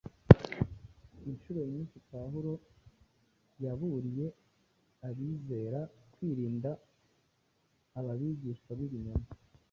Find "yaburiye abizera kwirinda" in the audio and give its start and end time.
3.63-6.71